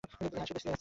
[0.03, 0.71] হ্যাঁ, সে বেঁচে আছে।